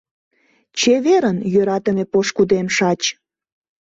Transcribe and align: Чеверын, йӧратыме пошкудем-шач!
Чеверын, 0.79 1.37
йӧратыме 1.53 2.05
пошкудем-шач! 2.11 3.01